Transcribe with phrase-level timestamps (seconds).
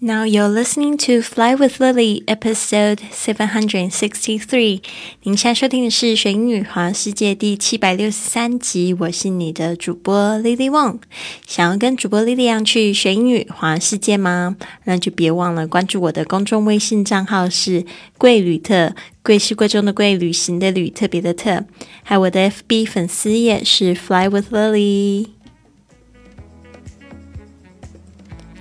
[0.00, 4.82] Now you're listening to Fly with Lily, episode seven hundred sixty-three.
[5.22, 8.92] 您现在收听的是《学英语环世界》第七百六十三集。
[8.98, 10.98] 我是你的主播 Lily Wong。
[11.46, 14.56] 想要跟主播 Lily 一样去学英语环世界吗？
[14.84, 17.86] 那就别忘了关注我的公众微信账号是
[18.18, 21.64] “贵旅特”，贵是贵重的贵，旅行的旅，特别的特。
[22.02, 25.28] 还有我的 FB 粉丝页是 Fly with Lily。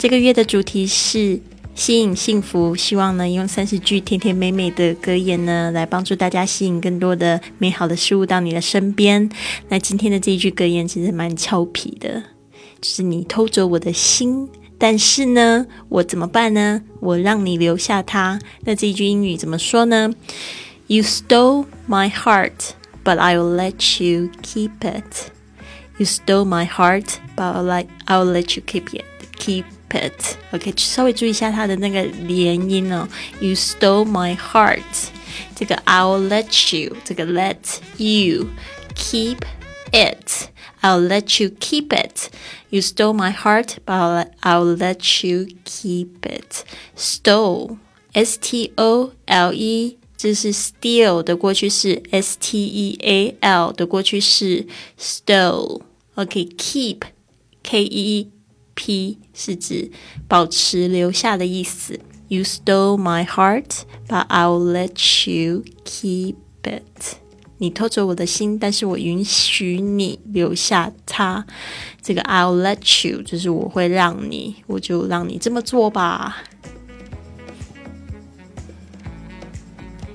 [0.04, 1.40] 这个月的主题是
[1.76, 9.30] 吸引幸福，希望呢用三十句甜甜美美的格言呢，来帮助大家吸引更多的美好的事物到你的身边。
[9.70, 12.22] 那今天的这一句格言其实蛮俏皮的，
[12.82, 16.82] 就是你偷走我的心，但是呢，我怎么办呢？
[17.00, 18.38] 我让你留下它。
[18.66, 20.14] 那这一句英语怎么说呢
[20.88, 22.72] ？You stole my heart,
[23.06, 25.32] but I will let you keep it.
[25.98, 27.06] You stole my heart,
[27.38, 29.06] but I'll let I'll let you keep it.
[29.40, 30.37] Keep it.
[30.53, 33.09] OK，稍微注意一下它的那个连音哦。
[33.41, 34.83] You stole my heart，
[35.55, 37.57] 这个 I'll let you，这个 let
[37.97, 38.51] you
[38.95, 39.39] keep
[39.93, 40.49] it.
[40.81, 42.31] I'll let you keep it.
[42.71, 46.65] You stole my heart, but I'll, I'll let you keep it.
[46.97, 47.79] Stole,
[48.13, 54.67] S T O L E，这是 steal 的过去式，S T E A L 的过去式，
[54.99, 57.03] stole。OK，keep,
[57.63, 58.31] K E
[58.76, 59.92] P 是指
[60.28, 62.00] 保持、留下的意思。
[62.28, 67.18] You stole my heart, but I'll let you keep it.
[67.60, 71.46] 你偷走我的心，但是我允许你留下它。
[72.02, 76.44] 这个 I'll let you 就是我会让你，我就让你这么做吧。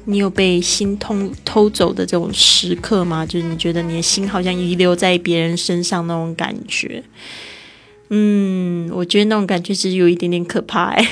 [0.05, 3.25] 你有被心偷偷走的这种时刻吗？
[3.25, 7.05] 就是你觉得你的心好像遗留在别人身上那种感觉。
[8.11, 11.07] 嗯，我觉得那种感觉其实有一点点可怕，哎，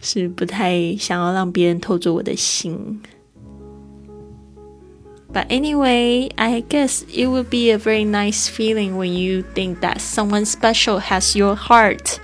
[0.00, 3.00] 是不太想要让别人偷走我的心。
[5.32, 10.44] But anyway, I guess it would be a very nice feeling when you think that someone
[10.44, 12.16] special has your heart.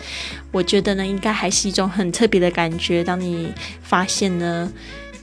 [0.51, 3.05] 我觉得呢，应该还是一种很特别的感觉。
[3.05, 4.73] 当你发现呢，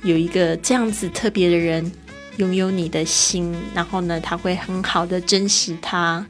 [0.04, 1.92] 有一个这样子特别的人
[2.38, 6.26] 拥有你的心，然后呢，他会很好的珍惜它。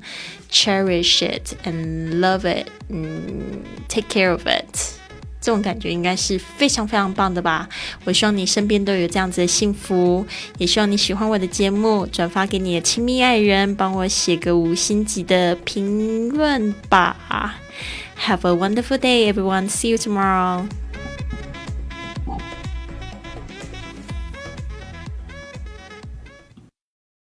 [0.51, 4.99] cherish it and love it，嗯，take care of it。
[5.41, 7.67] 这种感觉应该是非常非常棒的吧！
[8.05, 10.25] 我希望你身边都有这样子的幸福，
[10.59, 17.55] 也希望你喜欢我的节目，转发给你的亲密爱人，帮我写个五星级的评论吧。
[18.19, 19.67] Have a wonderful day, everyone.
[19.69, 20.67] See you tomorrow.